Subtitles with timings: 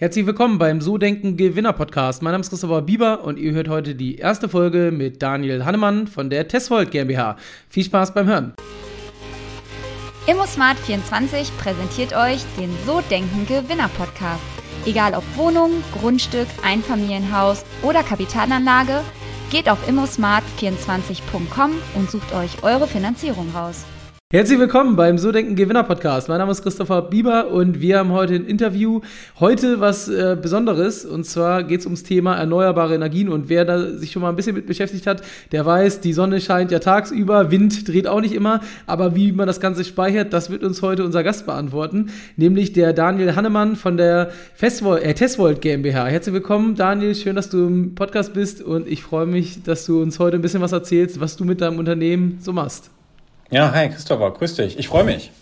[0.00, 2.22] Herzlich willkommen beim So Denken Gewinner Podcast.
[2.22, 6.06] Mein Name ist Christopher Bieber und ihr hört heute die erste Folge mit Daniel Hannemann
[6.06, 7.36] von der Tesvold GmbH.
[7.68, 8.54] Viel Spaß beim Hören.
[10.26, 14.40] ImmoSmart24 präsentiert euch den So Denken Gewinner Podcast.
[14.86, 15.70] Egal ob Wohnung,
[16.00, 19.02] Grundstück, Einfamilienhaus oder Kapitalanlage,
[19.50, 23.84] geht auf immosmart24.com und sucht euch eure Finanzierung raus.
[24.32, 26.28] Herzlich willkommen beim So Denken Gewinner Podcast.
[26.28, 29.00] Mein Name ist Christopher Bieber und wir haben heute ein Interview.
[29.40, 33.90] Heute was äh, Besonderes und zwar geht es ums Thema erneuerbare Energien und wer da
[33.90, 37.50] sich schon mal ein bisschen mit beschäftigt hat, der weiß, die Sonne scheint ja tagsüber,
[37.50, 41.04] Wind dreht auch nicht immer, aber wie man das Ganze speichert, das wird uns heute
[41.04, 46.06] unser Gast beantworten, nämlich der Daniel Hannemann von der Festwold, äh, Tesvold GmbH.
[46.06, 47.16] Herzlich willkommen, Daniel.
[47.16, 50.42] Schön, dass du im Podcast bist und ich freue mich, dass du uns heute ein
[50.42, 52.92] bisschen was erzählst, was du mit deinem Unternehmen so machst.
[53.50, 54.78] Ja, hi Christopher, grüß dich.
[54.78, 55.32] Ich freue mich.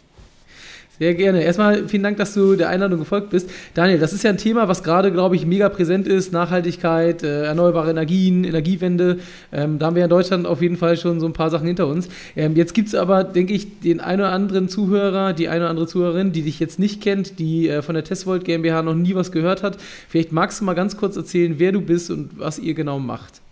[0.99, 1.43] Sehr gerne.
[1.43, 3.49] Erstmal vielen Dank, dass du der Einladung gefolgt bist.
[3.75, 6.33] Daniel, das ist ja ein Thema, was gerade, glaube ich, mega präsent ist.
[6.33, 9.19] Nachhaltigkeit, äh, erneuerbare Energien, Energiewende.
[9.53, 11.87] Ähm, da haben wir in Deutschland auf jeden Fall schon so ein paar Sachen hinter
[11.87, 12.09] uns.
[12.35, 15.71] Ähm, jetzt gibt es aber, denke ich, den einen oder anderen Zuhörer, die eine oder
[15.71, 19.15] andere Zuhörerin, die dich jetzt nicht kennt, die äh, von der Testvolt GmbH noch nie
[19.15, 19.77] was gehört hat.
[20.09, 23.43] Vielleicht magst du mal ganz kurz erzählen, wer du bist und was ihr genau macht.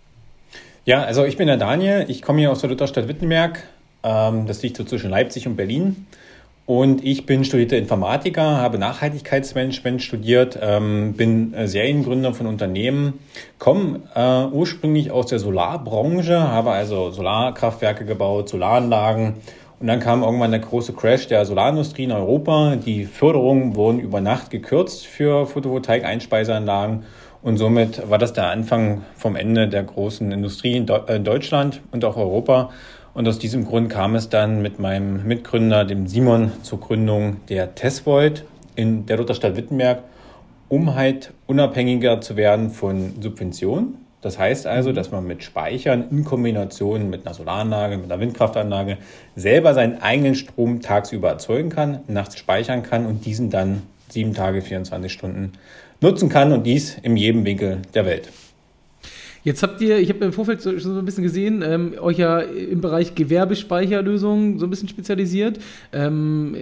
[0.87, 2.07] Ja, also ich bin der Daniel.
[2.09, 3.63] Ich komme hier aus der Lutherstadt Wittenberg
[4.47, 6.07] das liegt so zwischen Leipzig und Berlin.
[6.67, 13.21] Und ich bin studierter Informatiker, habe Nachhaltigkeitsmanagement studiert, ähm, bin äh, Seriengründer von Unternehmen,
[13.61, 19.35] komme äh, ursprünglich aus der Solarbranche, habe also Solarkraftwerke gebaut, Solaranlagen.
[19.79, 22.75] Und dann kam irgendwann der große Crash der Solarindustrie in Europa.
[22.75, 27.05] Die Förderungen wurden über Nacht gekürzt für Photovoltaik-Einspeiseanlagen.
[27.43, 32.17] Und somit war das der Anfang vom Ende der großen Industrie in, Deutschland und auch
[32.17, 32.70] Europa.
[33.17, 37.75] Und aus diesem Grund kam es dann mit meinem Mitgründer, dem Simon, zur Gründung der
[37.75, 40.03] Tesvold in der Lutherstadt Wittenberg,
[40.69, 43.95] um halt unabhängiger zu werden von Subventionen.
[44.20, 48.98] Das heißt also, dass man mit Speichern in Kombination mit einer Solaranlage, mit einer Windkraftanlage
[49.35, 54.61] selber seinen eigenen Strom tagsüber erzeugen kann, nachts speichern kann und diesen dann sieben Tage,
[54.61, 55.52] 24 Stunden
[56.02, 58.29] nutzen kann und dies in jedem Winkel der Welt.
[59.46, 62.40] Jetzt habt ihr, ich habe im Vorfeld schon so ein bisschen gesehen, ähm, euch ja
[62.40, 65.61] im Bereich Gewerbespeicherlösungen so ein bisschen spezialisiert.
[65.92, 66.57] Ähm,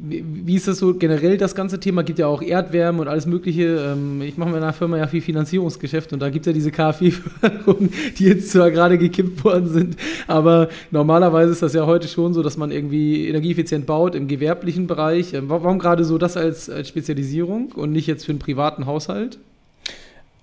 [0.00, 2.02] wie ist das so generell das ganze Thema?
[2.02, 3.92] Gibt ja auch Erdwärme und alles Mögliche.
[3.92, 6.70] Ähm, ich mache in meiner Firma ja viel Finanzierungsgeschäft und da gibt es ja diese
[6.70, 9.96] KfW-Förderungen, die jetzt zwar gerade gekippt worden sind,
[10.26, 14.86] aber normalerweise ist das ja heute schon so, dass man irgendwie energieeffizient baut im gewerblichen
[14.86, 15.34] Bereich.
[15.34, 19.38] Ähm, warum gerade so das als, als Spezialisierung und nicht jetzt für einen privaten Haushalt?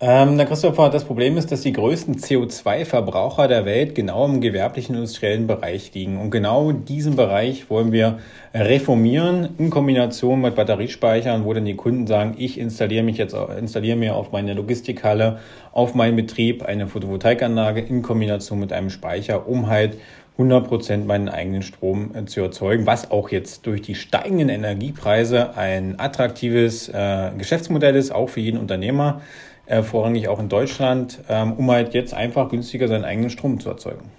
[0.03, 4.95] Ähm, na Christopher, das Problem ist, dass die größten CO2-Verbraucher der Welt genau im gewerblichen
[4.95, 6.19] industriellen Bereich liegen.
[6.19, 8.17] Und genau diesen Bereich wollen wir
[8.51, 13.95] reformieren in Kombination mit Batteriespeichern, wo dann die Kunden sagen, ich installiere mich jetzt, installiere
[13.95, 15.37] mir auf meine Logistikhalle,
[15.71, 19.99] auf meinen Betrieb eine Photovoltaikanlage in Kombination mit einem Speicher, um halt
[20.33, 25.55] 100 Prozent meinen eigenen Strom äh, zu erzeugen, was auch jetzt durch die steigenden Energiepreise
[25.55, 29.21] ein attraktives äh, Geschäftsmodell ist, auch für jeden Unternehmer
[29.65, 33.69] äh, vorrangig auch in Deutschland, ähm, um halt jetzt einfach günstiger seinen eigenen Strom zu
[33.69, 34.09] erzeugen.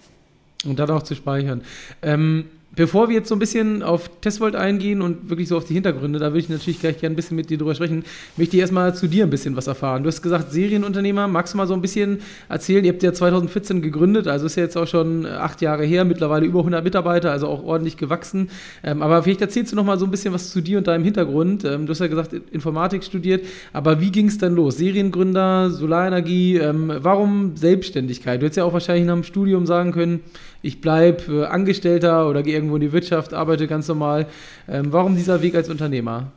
[0.64, 1.62] Und dann auch zu speichern.
[2.02, 5.74] Ähm, Bevor wir jetzt so ein bisschen auf Testvolt eingehen und wirklich so auf die
[5.74, 8.02] Hintergründe, da würde ich natürlich gleich gerne ein bisschen mit dir drüber sprechen,
[8.38, 10.02] möchte ich erstmal zu dir ein bisschen was erfahren.
[10.02, 12.82] Du hast gesagt, Serienunternehmer, magst du mal so ein bisschen erzählen?
[12.82, 16.46] Ihr habt ja 2014 gegründet, also ist ja jetzt auch schon acht Jahre her, mittlerweile
[16.46, 18.48] über 100 Mitarbeiter, also auch ordentlich gewachsen.
[18.82, 21.04] Ähm, aber vielleicht erzählst du noch mal so ein bisschen was zu dir und deinem
[21.04, 21.66] Hintergrund.
[21.66, 23.44] Ähm, du hast ja gesagt, Informatik studiert,
[23.74, 24.78] aber wie ging es dann los?
[24.78, 28.40] Seriengründer, Solarenergie, ähm, warum Selbstständigkeit?
[28.40, 30.20] Du hättest ja auch wahrscheinlich nach dem Studium sagen können,
[30.62, 34.26] ich bleibe äh, Angestellter oder gehe irgendwo in die Wirtschaft, arbeite ganz normal.
[34.68, 36.28] Ähm, warum dieser Weg als Unternehmer?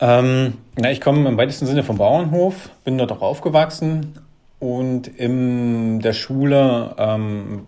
[0.00, 4.14] Ähm, na, ich komme im weitesten Sinne vom Bauernhof, bin dort auch aufgewachsen
[4.60, 7.62] und in der Schule, ähm,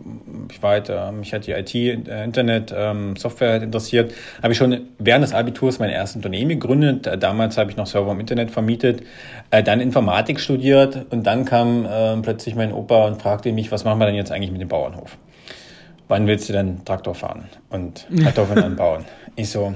[0.50, 4.12] ich war halt, äh, mich hat die IT, äh, Internet, ähm, Software interessiert,
[4.42, 7.08] habe ich schon während des Abiturs mein erstes Unternehmen gegründet.
[7.20, 9.04] Damals habe ich noch Server im Internet vermietet,
[9.52, 13.84] äh, dann Informatik studiert und dann kam äh, plötzlich mein Opa und fragte mich, was
[13.84, 15.16] machen wir denn jetzt eigentlich mit dem Bauernhof?
[16.10, 19.04] Wann willst du denn Traktor fahren und Kartoffeln anbauen?
[19.36, 19.74] Ich so,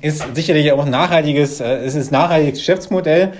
[0.00, 3.34] ist sicherlich auch ein nachhaltiges, äh, es ist ein nachhaltiges Geschäftsmodell,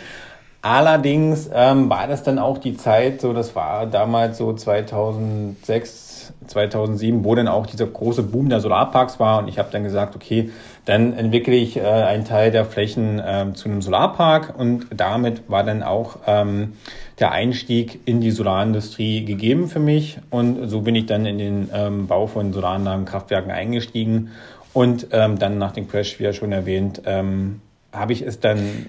[0.60, 7.24] Allerdings ähm, war das dann auch die Zeit, so das war damals so 2006, 2007,
[7.24, 10.50] wo dann auch dieser große Boom der Solarparks war und ich habe dann gesagt, okay,
[10.84, 15.62] dann entwickle ich äh, einen Teil der Flächen äh, zu einem Solarpark und damit war
[15.62, 16.72] dann auch ähm,
[17.20, 21.70] der Einstieg in die Solarindustrie gegeben für mich und so bin ich dann in den
[21.72, 24.30] ähm, Bau von Solaranlagen, Kraftwerken eingestiegen.
[24.72, 27.60] Und ähm, dann nach dem Crash, wie ja schon erwähnt, ähm,
[27.92, 28.86] habe ich es dann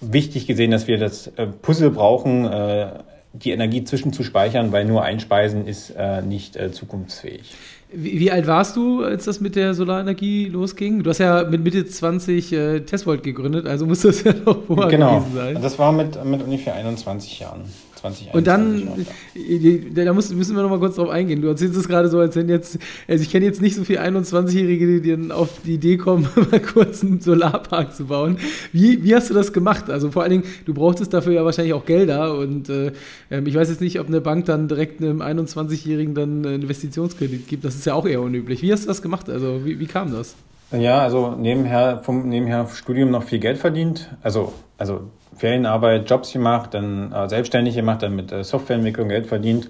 [0.00, 2.88] wichtig gesehen, dass wir das äh, Puzzle brauchen, äh,
[3.32, 7.54] die Energie zwischenzuspeichern, weil nur einspeisen ist äh, nicht äh, zukunftsfähig.
[7.94, 11.02] Wie, wie, alt warst du, als das mit der Solarenergie losging?
[11.02, 14.88] Du hast ja mit Mitte 20 äh, Tesvolt gegründet, also muss das ja noch vorher
[14.88, 15.18] genau.
[15.18, 15.48] gewesen sein.
[15.48, 17.62] Genau, das war mit, mit ungefähr 21 Jahren.
[18.02, 18.34] 2021.
[18.34, 21.40] Und dann, da müssen, müssen wir noch mal kurz drauf eingehen.
[21.40, 22.78] Du erzählst es gerade so, als wenn jetzt,
[23.08, 26.60] also ich kenne jetzt nicht so viele 21-Jährige, die dann auf die Idee kommen, mal
[26.60, 28.38] kurz einen Solarpark zu bauen.
[28.72, 29.88] Wie, wie hast du das gemacht?
[29.88, 32.92] Also vor allen Dingen, du brauchtest dafür ja wahrscheinlich auch Gelder und äh,
[33.30, 37.46] ähm, ich weiß jetzt nicht, ob eine Bank dann direkt einem 21-Jährigen dann einen Investitionskredit
[37.46, 37.64] gibt.
[37.64, 38.62] Das ist ja auch eher unüblich.
[38.62, 39.30] Wie hast du das gemacht?
[39.30, 40.34] Also wie, wie kam das?
[40.72, 44.10] Ja, also nebenher vom nebenher Studium noch viel Geld verdient.
[44.22, 45.02] Also, also
[45.42, 49.68] Ferienarbeit, Jobs gemacht, dann äh, selbstständig gemacht, dann mit äh, Softwareentwicklung Geld verdient.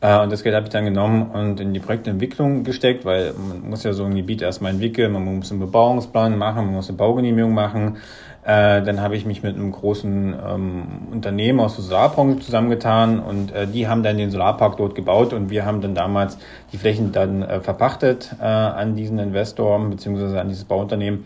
[0.00, 3.70] Äh, und das Geld habe ich dann genommen und in die Projektentwicklung gesteckt, weil man
[3.70, 6.98] muss ja so ein Gebiet erstmal entwickeln, man muss einen Bebauungsplan machen, man muss eine
[6.98, 7.98] Baugenehmigung machen.
[8.42, 10.82] Äh, dann habe ich mich mit einem großen ähm,
[11.12, 15.48] Unternehmen aus der Solarbranche zusammengetan und äh, die haben dann den Solarpark dort gebaut und
[15.48, 16.38] wir haben dann damals
[16.72, 20.40] die Flächen dann äh, verpachtet äh, an diesen Investor bzw.
[20.40, 21.24] an dieses Bauunternehmen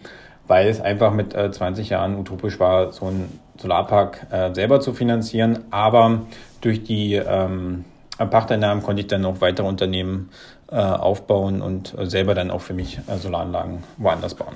[0.49, 4.93] weil es einfach mit äh, 20 Jahren utopisch war, so einen Solarpark äh, selber zu
[4.93, 5.61] finanzieren.
[5.71, 6.23] Aber
[6.61, 7.85] durch die ähm,
[8.17, 10.31] Pachteinnahmen konnte ich dann noch weitere Unternehmen
[10.71, 14.55] äh, aufbauen und selber dann auch für mich äh, Solaranlagen woanders bauen.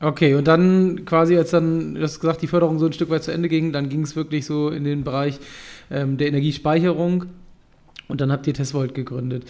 [0.00, 3.24] Okay, und dann quasi, als dann, du hast gesagt, die Förderung so ein Stück weit
[3.24, 5.38] zu Ende ging, dann ging es wirklich so in den Bereich
[5.90, 7.26] ähm, der Energiespeicherung
[8.06, 9.44] und dann habt ihr Tesvolt gegründet.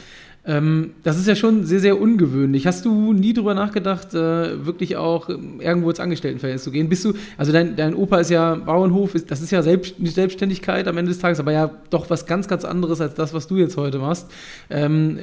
[0.46, 2.68] Ähm, das ist ja schon sehr, sehr ungewöhnlich.
[2.68, 6.88] Hast du nie drüber nachgedacht, äh, wirklich auch irgendwo ins Angestelltenverhältnis zu gehen?
[6.88, 10.14] Bist du, also dein, dein Opa ist ja Bauernhof, ist, das ist ja selbst, nicht
[10.14, 13.48] Selbstständigkeit am Ende des Tages, aber ja doch was ganz, ganz anderes als das, was
[13.48, 14.30] du jetzt heute machst.
[14.70, 15.18] Ähm,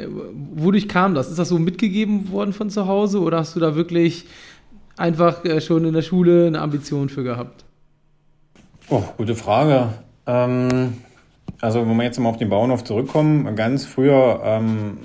[0.56, 1.30] wodurch kam das?
[1.30, 4.26] Ist das so mitgegeben worden von zu Hause oder hast du da wirklich
[4.98, 7.64] einfach äh, schon in der Schule eine Ambition für gehabt?
[8.90, 9.88] Oh, gute Frage.
[10.28, 10.98] Ähm
[11.62, 14.98] also wenn wir jetzt mal auf den Bauernhof zurückkommen, ganz früher ähm,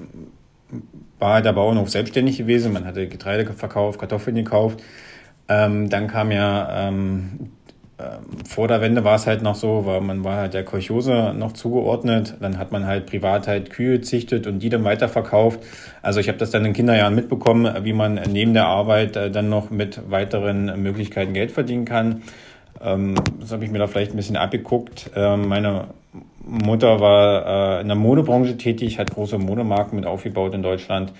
[1.18, 2.72] war der Bauernhof selbstständig gewesen.
[2.72, 4.82] Man hatte Getreide verkauft, Kartoffeln gekauft.
[5.48, 7.50] Ähm, dann kam ja ähm,
[7.98, 11.34] ähm, vor der Wende war es halt noch so, weil man war halt der Kolchose
[11.36, 12.36] noch zugeordnet.
[12.40, 15.60] Dann hat man halt privat halt Kühe züchtet und die dann weiterverkauft.
[16.00, 19.48] Also ich habe das dann in Kinderjahren mitbekommen, wie man neben der Arbeit äh, dann
[19.48, 22.22] noch mit weiteren Möglichkeiten Geld verdienen kann.
[22.82, 25.10] Ähm, das habe ich mir da vielleicht ein bisschen abgeguckt.
[25.14, 25.88] Ähm, meine
[26.44, 31.12] Mutter war äh, in der Modebranche tätig, hat große Modemarken mit aufgebaut in Deutschland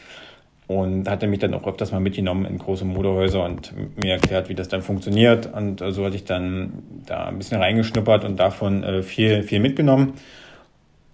[0.66, 4.54] und hatte mich dann auch öfters mal mitgenommen in große Modehäuser und mir erklärt, wie
[4.54, 5.52] das dann funktioniert.
[5.52, 9.60] Und äh, so hatte ich dann da ein bisschen reingeschnuppert und davon äh, viel, viel
[9.60, 10.14] mitgenommen.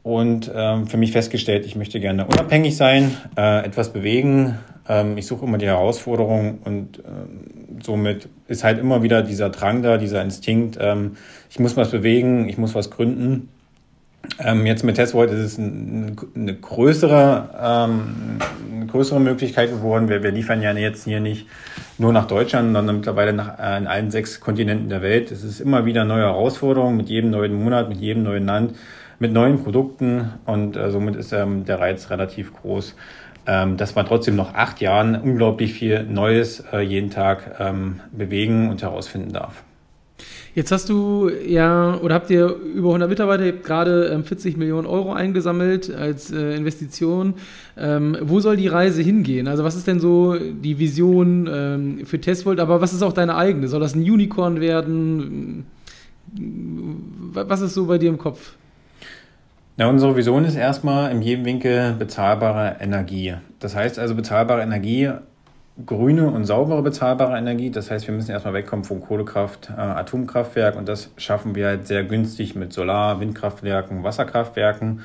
[0.02, 4.58] Und ähm, für mich festgestellt, ich möchte gerne unabhängig sein, äh, etwas bewegen.
[4.86, 9.82] Ähm, ich suche immer die Herausforderung und ähm, somit ist halt immer wieder dieser Drang
[9.82, 11.16] da, dieser Instinkt, ähm,
[11.50, 13.48] ich muss was bewegen, ich muss was gründen.
[14.38, 18.38] Ähm, jetzt mit Testvolt ist es ein, eine größere, ähm,
[18.74, 20.08] eine größere Möglichkeit geworden.
[20.08, 21.46] Wir, wir liefern ja jetzt hier nicht
[21.98, 25.30] nur nach Deutschland, sondern mittlerweile nach, äh, in allen sechs Kontinenten der Welt.
[25.30, 28.74] Es ist immer wieder neue Herausforderungen mit jedem neuen Monat, mit jedem neuen Land,
[29.18, 32.96] mit neuen Produkten und äh, somit ist ähm, der Reiz relativ groß,
[33.46, 38.68] ähm, dass man trotzdem noch acht Jahren unglaublich viel Neues äh, jeden Tag ähm, bewegen
[38.70, 39.62] und herausfinden darf.
[40.54, 45.12] Jetzt hast du ja, oder habt ihr über 100 Mitarbeiter, gerade ähm, 40 Millionen Euro
[45.12, 47.34] eingesammelt als äh, Investition.
[47.76, 49.48] Ähm, wo soll die Reise hingehen?
[49.48, 53.36] Also was ist denn so die Vision ähm, für Testvolt, aber was ist auch deine
[53.36, 53.66] eigene?
[53.66, 55.66] Soll das ein Unicorn werden?
[57.32, 58.54] Was ist so bei dir im Kopf?
[59.76, 63.34] Na, unsere Vision ist erstmal in jedem Winkel bezahlbare Energie.
[63.58, 65.10] Das heißt also bezahlbare Energie
[65.84, 67.70] grüne und saubere bezahlbare Energie.
[67.70, 71.88] Das heißt, wir müssen erstmal wegkommen von Kohlekraft, äh, Atomkraftwerk und das schaffen wir halt
[71.88, 75.00] sehr günstig mit Solar, Windkraftwerken, Wasserkraftwerken.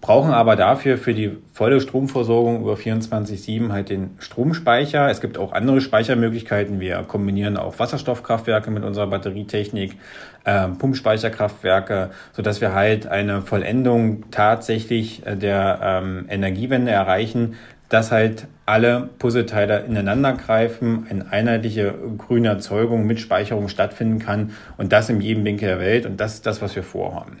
[0.00, 5.10] Brauchen aber dafür für die volle Stromversorgung über 24-7 halt den Stromspeicher.
[5.10, 6.80] Es gibt auch andere Speichermöglichkeiten.
[6.80, 9.98] Wir kombinieren auch Wasserstoffkraftwerke mit unserer Batterietechnik,
[10.44, 17.56] äh, Pumpspeicherkraftwerke, sodass wir halt eine Vollendung tatsächlich äh, der ähm, Energiewende erreichen,
[17.90, 24.92] dass halt alle Puzzleteile ineinander greifen, eine einheitliche grüne Erzeugung mit Speicherung stattfinden kann und
[24.92, 27.38] das in jedem Winkel der Welt und das ist das, was wir vorhaben.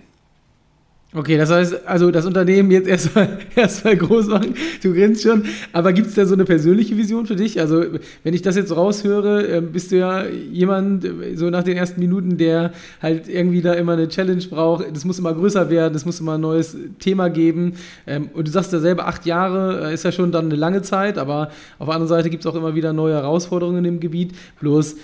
[1.12, 5.92] Okay, das heißt, also das Unternehmen jetzt erstmal erstmal groß machen, du grinst schon, aber
[5.92, 7.58] gibt es da so eine persönliche Vision für dich?
[7.58, 7.84] Also,
[8.22, 11.98] wenn ich das jetzt raushöre, ähm, bist du ja jemand, äh, so nach den ersten
[11.98, 12.70] Minuten, der
[13.02, 16.34] halt irgendwie da immer eine Challenge braucht, das muss immer größer werden, das muss immer
[16.34, 17.72] ein neues Thema geben.
[18.06, 20.82] Ähm, und du sagst ja selber, acht Jahre äh, ist ja schon dann eine lange
[20.82, 21.50] Zeit, aber
[21.80, 24.30] auf der anderen Seite gibt es auch immer wieder neue Herausforderungen in dem Gebiet.
[24.60, 24.94] Bloß,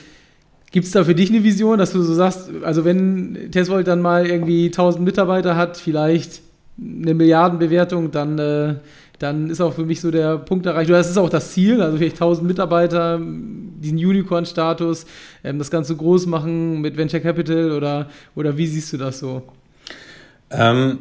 [0.77, 4.03] Gibt es da für dich eine Vision, dass du so sagst, also wenn Tesvolt dann
[4.03, 6.43] mal irgendwie 1000 Mitarbeiter hat, vielleicht
[6.79, 8.75] eine Milliardenbewertung, dann, äh,
[9.19, 10.91] dann ist auch für mich so der Punkt erreicht.
[10.91, 15.07] Das ist auch das Ziel, also vielleicht 1000 Mitarbeiter, diesen Unicorn-Status,
[15.45, 19.45] ähm, das Ganze groß machen mit Venture Capital oder, oder wie siehst du das so?
[20.51, 20.99] Ähm,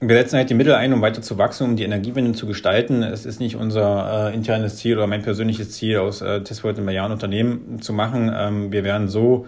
[0.00, 3.02] wir setzen halt die Mittel ein, um weiter zu wachsen, um die Energiewende zu gestalten.
[3.02, 6.84] Es ist nicht unser äh, internes Ziel oder mein persönliches Ziel, aus äh, Tesvolt ein
[6.84, 8.32] Milliardenunternehmen zu machen.
[8.32, 9.46] Ähm, wir werden so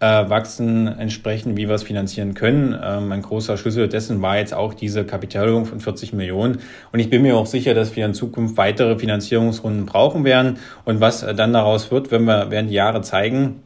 [0.00, 2.74] äh, wachsen, entsprechend, wie wir es finanzieren können.
[2.82, 6.60] Ähm, ein großer Schlüssel dessen war jetzt auch diese Kapitalerhöhung von 40 Millionen.
[6.92, 10.56] Und ich bin mir auch sicher, dass wir in Zukunft weitere Finanzierungsrunden brauchen werden.
[10.86, 13.62] Und was äh, dann daraus wird, wenn wir, werden die Jahre zeigen.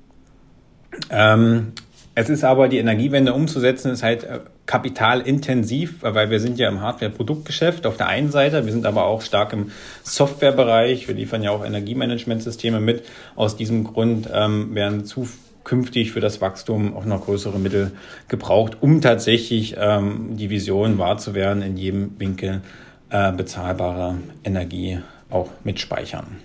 [1.10, 1.72] Ähm,
[2.16, 6.80] es ist aber, die Energiewende umzusetzen, ist halt äh, kapitalintensiv, weil wir sind ja im
[6.80, 9.70] Hardware-Produktgeschäft auf der einen Seite, wir sind aber auch stark im
[10.02, 13.04] Softwarebereich, wir liefern ja auch Energiemanagementsysteme mit.
[13.36, 17.92] Aus diesem Grund ähm, werden zukünftig für das Wachstum auch noch größere Mittel
[18.28, 22.62] gebraucht, um tatsächlich ähm, die Vision wahr zu werden, in jedem Winkel
[23.10, 26.38] äh, bezahlbare Energie auch mit speichern.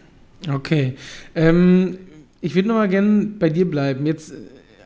[0.51, 0.95] Okay.
[1.35, 1.99] Ähm,
[2.41, 4.05] ich würde noch mal gerne bei dir bleiben.
[4.05, 4.33] Jetzt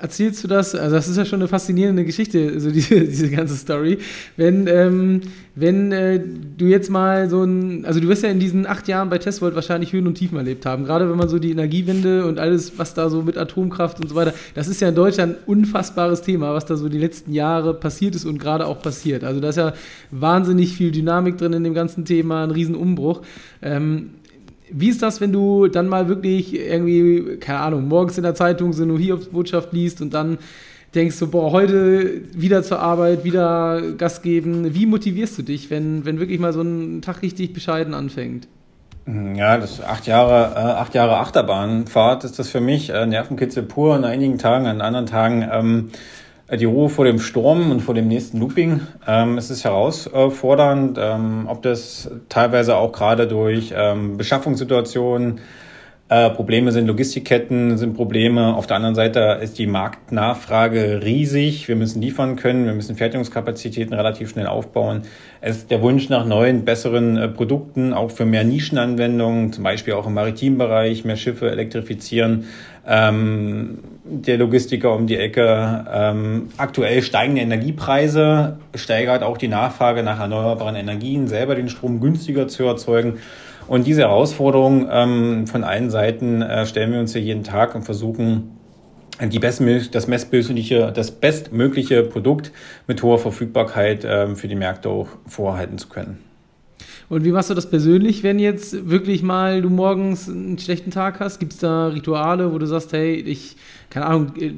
[0.04, 0.76] erzählst du das?
[0.76, 3.98] Also, das ist ja schon eine faszinierende Geschichte, so diese, diese ganze Story.
[4.36, 5.22] Wenn, ähm,
[5.56, 6.20] wenn äh,
[6.58, 9.56] du jetzt mal so ein, also du wirst ja in diesen acht Jahren bei Testvolt
[9.56, 10.84] wahrscheinlich Höhen und Tiefen erlebt haben.
[10.84, 14.16] Gerade wenn man so die Energiewende und alles, was da so mit Atomkraft und so
[14.16, 17.74] weiter, das ist ja in Deutschland ein unfassbares Thema, was da so die letzten Jahre
[17.74, 19.24] passiert ist und gerade auch passiert.
[19.24, 19.74] Also da ist ja
[20.12, 23.22] wahnsinnig viel Dynamik drin in dem ganzen Thema, ein Riesenumbruch.
[23.62, 24.10] Ähm,
[24.74, 28.74] wie ist das, wenn du dann mal wirklich irgendwie, keine Ahnung, morgens in der Zeitung
[28.74, 30.40] so eine Hiobsbotschaft liest und dann
[30.96, 34.76] denkst du, boah, heute wieder zur Arbeit, wieder Gas geben.
[34.76, 38.48] Wie motivierst du dich, wenn, wenn wirklich mal so ein Tag richtig bescheiden anfängt?
[39.06, 43.96] Ja, das acht Jahre, äh, acht Jahre Achterbahnfahrt ist das für mich äh, Nervenkitzel pur
[43.96, 47.96] an einigen Tagen, an anderen Tagen ähm, äh, die Ruhe vor dem Sturm und vor
[47.96, 48.82] dem nächsten Looping.
[49.08, 55.40] Ähm, es ist herausfordernd, ähm, ob das teilweise auch gerade durch ähm, Beschaffungssituationen
[56.10, 58.56] äh, Probleme sind, Logistikketten sind Probleme.
[58.56, 61.68] Auf der anderen Seite ist die Marktnachfrage riesig.
[61.70, 65.04] Wir müssen liefern können, wir müssen Fertigungskapazitäten relativ schnell aufbauen.
[65.40, 69.94] Es ist der Wunsch nach neuen, besseren äh, Produkten, auch für mehr Nischenanwendungen, zum Beispiel
[69.94, 72.48] auch im Maritimbereich, mehr Schiffe elektrifizieren.
[72.86, 75.86] Ähm, der Logistiker um die Ecke.
[75.92, 82.50] Ähm, aktuell steigende Energiepreise steigert auch die Nachfrage nach erneuerbaren Energien, selber den Strom günstiger
[82.50, 83.20] zu erzeugen.
[83.68, 87.84] Und diese Herausforderung ähm, von allen Seiten äh, stellen wir uns hier jeden Tag und
[87.84, 88.58] versuchen,
[89.22, 92.52] die bestmögliche, das, bestmögliche, das bestmögliche Produkt
[92.88, 96.18] mit hoher Verfügbarkeit ähm, für die Märkte auch vorhalten zu können.
[97.10, 101.20] Und wie machst du das persönlich, wenn jetzt wirklich mal du morgens einen schlechten Tag
[101.20, 101.40] hast?
[101.40, 103.56] Gibt es da Rituale, wo du sagst, hey, ich,
[103.90, 104.52] keine Ahnung, äh,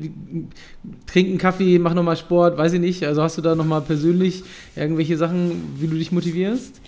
[1.05, 3.03] trink einen Kaffee, mach nochmal Sport, weiß ich nicht.
[3.05, 4.43] Also hast du da nochmal persönlich
[4.75, 6.79] irgendwelche Sachen, wie du dich motivierst?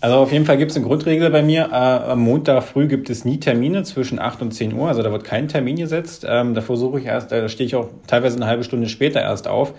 [0.00, 1.70] Also auf jeden Fall gibt es eine Grundregel bei mir.
[1.72, 4.88] Äh, am Montag früh gibt es nie Termine zwischen 8 und 10 Uhr.
[4.88, 6.24] Also da wird kein Termin gesetzt.
[6.28, 9.48] Ähm, da versuche ich erst, da stehe ich auch teilweise eine halbe Stunde später erst
[9.48, 9.74] auf,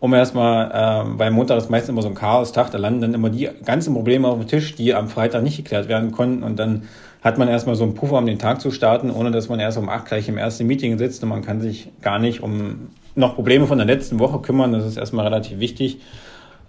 [0.00, 3.30] um erstmal, äh, weil Montag ist meistens immer so ein Chaos-Tag, da landen dann immer
[3.30, 6.42] die ganzen Probleme auf dem Tisch, die am Freitag nicht geklärt werden konnten.
[6.42, 6.88] Und dann
[7.22, 9.78] hat man erstmal so einen Puffer, um den Tag zu starten, ohne dass man erst
[9.78, 13.34] um 8 gleich im ersten Meeting sitzt und man kann sich gar nicht um noch
[13.34, 14.72] Probleme von der letzten Woche kümmern.
[14.72, 15.98] Das ist erstmal relativ wichtig.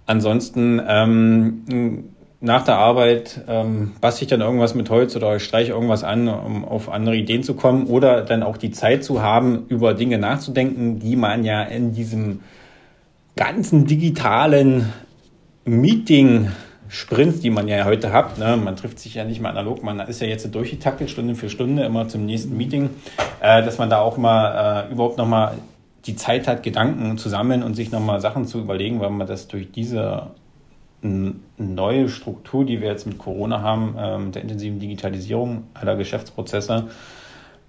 [0.06, 2.11] Ansonsten ähm,
[2.42, 6.28] nach der Arbeit ähm, bastel ich dann irgendwas mit Holz oder ich streiche irgendwas an,
[6.28, 10.18] um auf andere Ideen zu kommen oder dann auch die Zeit zu haben, über Dinge
[10.18, 12.40] nachzudenken, die man ja in diesem
[13.36, 14.92] ganzen digitalen
[15.64, 16.48] Meeting
[16.88, 18.38] Sprints, die man ja heute hat.
[18.38, 18.56] Ne?
[18.56, 21.84] Man trifft sich ja nicht mehr analog, man ist ja jetzt durchgetaktet, Stunde für Stunde,
[21.84, 22.90] immer zum nächsten Meeting,
[23.40, 25.54] äh, dass man da auch mal äh, überhaupt nochmal
[26.06, 29.46] die Zeit hat, Gedanken zu sammeln und sich nochmal Sachen zu überlegen, weil man das
[29.46, 30.32] durch diese
[31.02, 36.88] neue Struktur, die wir jetzt mit Corona haben, ähm, der intensiven Digitalisierung aller Geschäftsprozesse,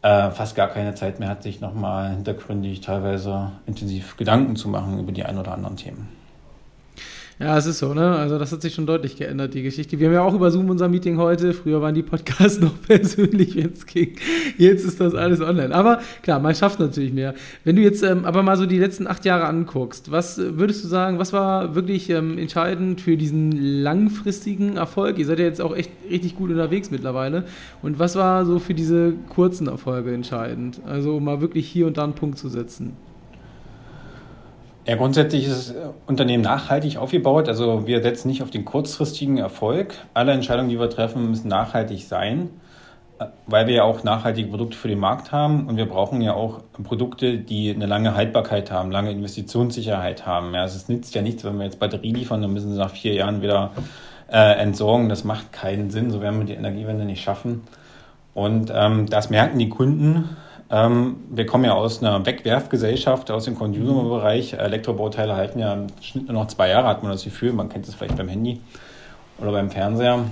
[0.03, 4.99] äh, fast gar keine Zeit mehr hat, sich nochmal hintergründig teilweise intensiv Gedanken zu machen
[4.99, 6.22] über die ein oder anderen Themen.
[7.39, 8.15] Ja, es ist so, ne?
[8.15, 9.99] Also das hat sich schon deutlich geändert, die Geschichte.
[9.99, 11.53] Wir haben ja auch über Zoom unser Meeting heute.
[11.53, 14.15] Früher waren die Podcasts noch persönlich, wenn es ging.
[14.57, 15.73] Jetzt ist das alles online.
[15.73, 17.33] Aber klar, man schafft natürlich mehr.
[17.63, 20.87] Wenn du jetzt ähm, aber mal so die letzten acht Jahre anguckst, was würdest du
[20.87, 25.17] sagen, was war wirklich ähm, entscheidend für diesen langfristigen Erfolg?
[25.17, 27.45] Ihr seid ja jetzt auch echt richtig gut unterwegs mittlerweile.
[27.81, 30.81] Und was war so für diese kurzen Erfolge entscheidend?
[30.85, 32.93] Also um mal wirklich hier und da einen Punkt zu setzen.
[34.85, 35.75] Ja, grundsätzlich ist das
[36.07, 37.47] Unternehmen nachhaltig aufgebaut.
[37.47, 39.95] Also wir setzen nicht auf den kurzfristigen Erfolg.
[40.13, 42.49] Alle Entscheidungen, die wir treffen, müssen nachhaltig sein.
[43.45, 46.61] weil wir ja auch nachhaltige Produkte für den Markt haben und wir brauchen ja auch
[46.83, 50.53] Produkte, die eine lange Haltbarkeit haben, lange Investitionssicherheit haben.
[50.53, 53.13] Ja, es nützt ja nichts, wenn wir jetzt Batterie liefern, dann müssen sie nach vier
[53.13, 53.71] Jahren wieder
[54.31, 55.09] äh, entsorgen.
[55.09, 57.61] Das macht keinen Sinn, so werden wir die Energiewende nicht schaffen.
[58.33, 60.35] Und ähm, das merken die Kunden.
[60.70, 64.53] Ähm, wir kommen ja aus einer Wegwerfgesellschaft, aus dem Consumer-Bereich.
[64.53, 67.53] Elektrobauteile halten ja im Schnitt nur noch zwei Jahre, hat man das Gefühl.
[67.53, 68.62] Man kennt es vielleicht beim Handy
[69.39, 70.25] oder beim Fernseher.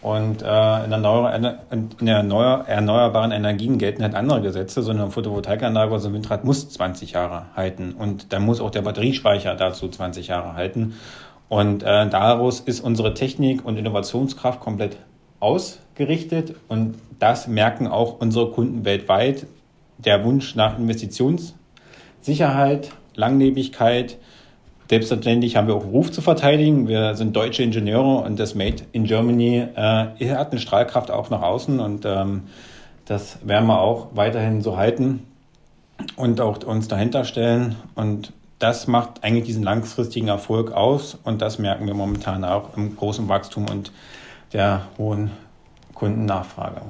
[0.00, 5.90] Und äh, in, der in der erneuerbaren Energien gelten halt andere Gesetze, sondern eine Photovoltaikanlage
[5.90, 7.94] oder so ein Windrad muss 20 Jahre halten.
[7.98, 10.94] Und dann muss auch der Batteriespeicher dazu 20 Jahre halten.
[11.48, 14.98] Und äh, daraus ist unsere Technik und Innovationskraft komplett
[15.40, 16.54] ausgerichtet.
[16.68, 19.46] Und das merken auch unsere Kunden weltweit.
[19.98, 24.16] Der Wunsch nach Investitionssicherheit, Langlebigkeit,
[24.90, 26.88] Selbstverständlich haben wir auch Ruf zu verteidigen.
[26.88, 31.42] Wir sind deutsche Ingenieure und das Made in Germany äh, hat eine Strahlkraft auch nach
[31.42, 32.44] außen und ähm,
[33.04, 35.26] das werden wir auch weiterhin so halten
[36.16, 37.76] und auch uns dahinter stellen.
[37.96, 42.96] Und das macht eigentlich diesen langfristigen Erfolg aus und das merken wir momentan auch im
[42.96, 43.92] großen Wachstum und
[44.54, 45.32] der hohen
[45.92, 46.80] Kundennachfrage.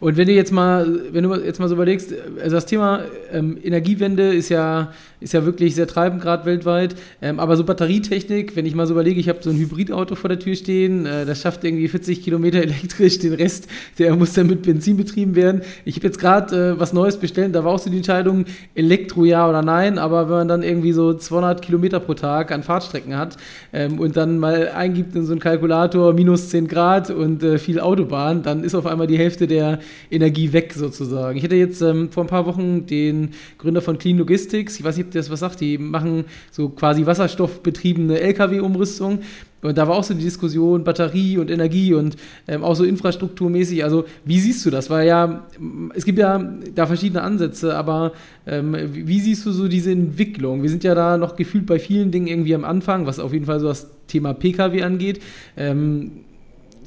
[0.00, 3.58] Und wenn du jetzt mal, wenn du jetzt mal so überlegst, also das Thema ähm,
[3.62, 6.96] Energiewende ist ja, ist ja wirklich sehr treibend gerade weltweit.
[7.20, 10.28] Ähm, aber so Batterietechnik, wenn ich mal so überlege, ich habe so ein Hybridauto vor
[10.28, 14.46] der Tür stehen, äh, das schafft irgendwie 40 Kilometer elektrisch, den Rest, der muss dann
[14.46, 15.60] mit Benzin betrieben werden.
[15.84, 19.26] Ich habe jetzt gerade äh, was Neues bestellt, da war auch so die Entscheidung, Elektro
[19.26, 23.18] ja oder nein, aber wenn man dann irgendwie so 200 Kilometer pro Tag an Fahrtstrecken
[23.18, 23.36] hat
[23.74, 27.80] ähm, und dann mal eingibt in so einen Kalkulator minus 10 Grad und äh, viel
[27.80, 29.78] Autobahn, dann ist auf einmal die Hälfte der
[30.10, 31.36] Energie weg sozusagen.
[31.36, 34.96] Ich hatte jetzt ähm, vor ein paar Wochen den Gründer von Clean Logistics, ich weiß
[34.96, 39.20] nicht, ob der das was sagt, die machen so quasi wasserstoffbetriebene Lkw-Umrüstung.
[39.62, 42.16] Und da war auch so die Diskussion Batterie und Energie und
[42.48, 43.84] ähm, auch so infrastrukturmäßig.
[43.84, 44.88] Also wie siehst du das?
[44.88, 45.46] Weil ja,
[45.94, 46.38] es gibt ja
[46.74, 48.12] da verschiedene Ansätze, aber
[48.46, 50.62] ähm, wie siehst du so diese Entwicklung?
[50.62, 53.44] Wir sind ja da noch gefühlt bei vielen Dingen irgendwie am Anfang, was auf jeden
[53.44, 55.20] Fall so das Thema Pkw angeht.
[55.56, 56.24] Ähm,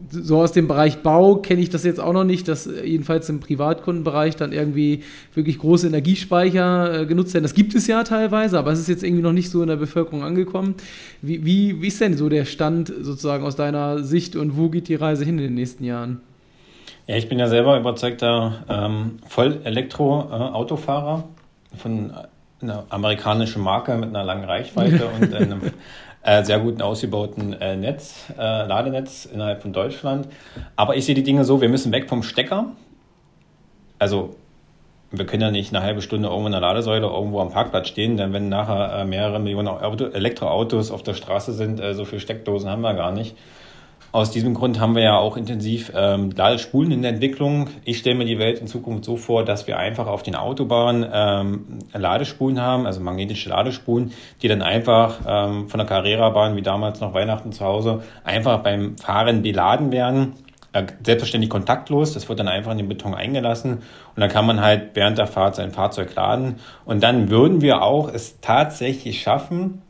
[0.10, 3.30] so aus dem Bereich Bau kenne ich das jetzt auch noch nicht, dass äh, jedenfalls
[3.30, 7.44] im Privatkundenbereich dann irgendwie wirklich große Energiespeicher äh, genutzt werden.
[7.44, 9.76] Das gibt es ja teilweise, aber es ist jetzt irgendwie noch nicht so in der
[9.76, 10.76] Bevölkerung angekommen.
[11.22, 14.88] Wie, wie, wie ist denn so der Stand sozusagen aus deiner Sicht und wo geht
[14.88, 16.22] die Reise hin in den nächsten Jahren?
[17.08, 21.24] Ja, ich bin ja selber überzeugter ähm, Voll-Elektro-Autofahrer
[21.74, 22.14] äh, von
[22.62, 25.62] einer amerikanischen Marke mit einer langen Reichweite und einem
[26.24, 30.28] äh, sehr guten ausgebauten äh, Netz, äh, Ladenetz innerhalb von Deutschland.
[30.76, 32.72] Aber ich sehe die Dinge so, wir müssen weg vom Stecker.
[34.00, 34.36] Also
[35.12, 38.18] wir können ja nicht eine halbe Stunde irgendwo in der Ladesäule irgendwo am Parkplatz stehen,
[38.18, 42.20] denn wenn nachher äh, mehrere Millionen Auto Elektroautos auf der Straße sind, äh, so viele
[42.20, 43.36] Steckdosen haben wir gar nicht.
[44.14, 47.72] Aus diesem Grund haben wir ja auch intensiv ähm, Ladespulen in der Entwicklung.
[47.84, 51.04] Ich stelle mir die Welt in Zukunft so vor, dass wir einfach auf den Autobahnen
[51.12, 54.12] ähm, Ladespulen haben, also magnetische Ladespulen,
[54.44, 58.98] die dann einfach ähm, von der Carrera-Bahn wie damals noch Weihnachten zu Hause einfach beim
[59.00, 60.34] Fahren beladen werden.
[60.74, 63.78] Äh, selbstverständlich kontaktlos, das wird dann einfach in den Beton eingelassen
[64.16, 66.58] und dann kann man halt während der Fahrt sein Fahrzeug laden.
[66.86, 69.82] Und dann würden wir auch es tatsächlich schaffen,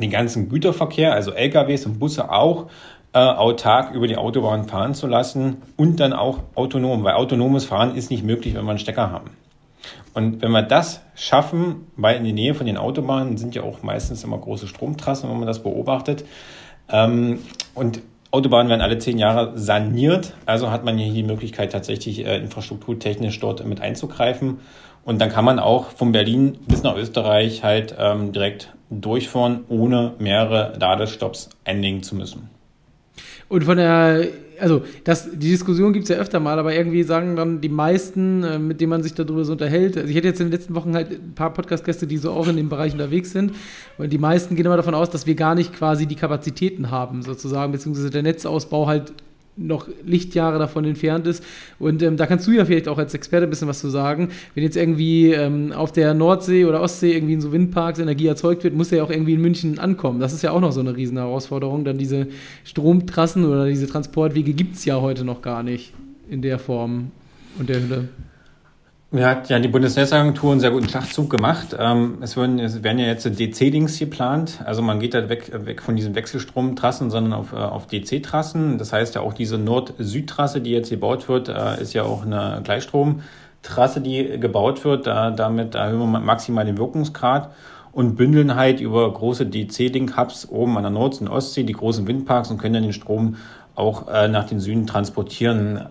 [0.00, 2.66] den ganzen Güterverkehr, also LKWs und Busse auch
[3.14, 7.94] äh, autark über die Autobahn fahren zu lassen und dann auch autonom, weil autonomes Fahren
[7.94, 9.30] ist nicht möglich, wenn wir einen Stecker haben.
[10.14, 13.82] Und wenn wir das schaffen, weil in der Nähe von den Autobahnen sind ja auch
[13.82, 16.24] meistens immer große Stromtrassen, wenn man das beobachtet,
[16.90, 17.38] ähm,
[17.74, 22.36] und Autobahnen werden alle zehn Jahre saniert, also hat man hier die Möglichkeit tatsächlich äh,
[22.38, 24.58] infrastrukturtechnisch dort mit einzugreifen.
[25.04, 30.14] Und dann kann man auch von Berlin bis nach Österreich halt ähm, direkt durchfahren, ohne
[30.18, 32.50] mehrere Ladestops einlegen zu müssen.
[33.54, 34.26] Und von der,
[34.58, 38.42] also das, die Diskussion gibt es ja öfter mal, aber irgendwie sagen dann die meisten,
[38.42, 40.74] äh, mit denen man sich darüber so unterhält, also ich hatte jetzt in den letzten
[40.74, 43.52] Wochen halt ein paar Podcast-Gäste, die so auch in dem Bereich unterwegs sind
[43.96, 47.22] und die meisten gehen immer davon aus, dass wir gar nicht quasi die Kapazitäten haben,
[47.22, 49.12] sozusagen, beziehungsweise der Netzausbau halt
[49.56, 51.44] noch Lichtjahre davon entfernt ist.
[51.78, 54.30] Und ähm, da kannst du ja vielleicht auch als Experte ein bisschen was zu sagen.
[54.54, 58.64] Wenn jetzt irgendwie ähm, auf der Nordsee oder Ostsee irgendwie in so Windparks Energie erzeugt
[58.64, 60.20] wird, muss ja auch irgendwie in München ankommen.
[60.20, 61.84] Das ist ja auch noch so eine riesen Herausforderung.
[61.84, 62.26] Dann diese
[62.64, 65.92] Stromtrassen oder diese Transportwege gibt es ja heute noch gar nicht
[66.28, 67.10] in der Form
[67.58, 68.08] und der Hülle.
[69.14, 71.68] Mir hat ja die Bundesnetzagentur einen sehr guten Schachzug gemacht.
[71.78, 74.60] Ähm, es, werden, es werden ja jetzt DC-Links geplant.
[74.64, 78.76] Also man geht halt weg, weg von diesen Wechselstromtrassen, sondern auf, äh, auf DC-Trassen.
[78.76, 82.60] Das heißt ja auch diese Nord-Süd-Trasse, die jetzt gebaut wird, äh, ist ja auch eine
[82.64, 85.06] Gleichstromtrasse, die gebaut wird.
[85.06, 87.52] Damit erhöhen wir maximal den Wirkungsgrad
[87.92, 92.50] und bündeln halt über große DC-Link-Hubs oben an der Nord- und Ostsee die großen Windparks
[92.50, 93.36] und können dann den Strom
[93.76, 95.86] auch äh, nach den Süden transportieren.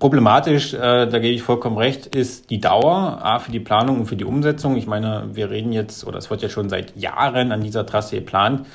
[0.00, 4.06] Problematisch, äh, da gebe ich vollkommen recht, ist die Dauer, A, für die Planung und
[4.06, 4.76] für die Umsetzung.
[4.76, 8.16] Ich meine, wir reden jetzt, oder es wird ja schon seit Jahren an dieser Trasse
[8.16, 8.66] geplant.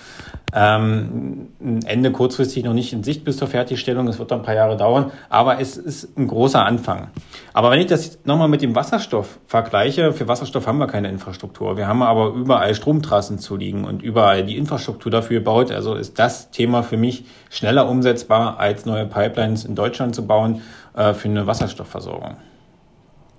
[0.53, 4.07] Ähm, ein Ende kurzfristig noch nicht in Sicht bis zur Fertigstellung.
[4.07, 7.07] Es wird dann ein paar Jahre dauern, aber es ist ein großer Anfang.
[7.53, 11.75] Aber wenn ich das nochmal mit dem Wasserstoff vergleiche, für Wasserstoff haben wir keine Infrastruktur.
[11.75, 15.71] Wir haben aber überall Stromtrassen zu liegen und überall die Infrastruktur dafür gebaut.
[15.71, 20.61] Also ist das Thema für mich schneller umsetzbar, als neue Pipelines in Deutschland zu bauen
[20.95, 22.38] äh, für eine Wasserstoffversorgung.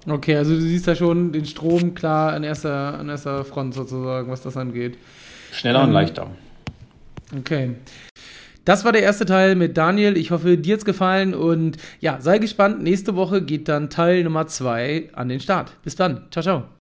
[0.08, 4.30] Okay, also du siehst da schon den Strom klar an erster, an erster Front sozusagen,
[4.30, 4.98] was das angeht.
[5.52, 6.28] Schneller ähm, und leichter.
[7.36, 7.74] Okay.
[8.64, 10.16] Das war der erste Teil mit Daniel.
[10.16, 12.82] Ich hoffe, dir hat's gefallen und ja, sei gespannt.
[12.82, 15.72] Nächste Woche geht dann Teil Nummer zwei an den Start.
[15.82, 16.26] Bis dann.
[16.30, 16.75] Ciao, ciao.